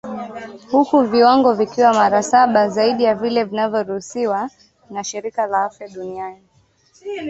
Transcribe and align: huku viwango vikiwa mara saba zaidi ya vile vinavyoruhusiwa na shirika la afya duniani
huku 0.71 1.01
viwango 1.01 1.53
vikiwa 1.53 1.93
mara 1.93 2.23
saba 2.23 2.69
zaidi 2.69 3.03
ya 3.03 3.15
vile 3.15 3.43
vinavyoruhusiwa 3.43 4.49
na 4.89 5.03
shirika 5.03 5.47
la 5.47 5.63
afya 5.65 5.87
duniani 5.87 6.43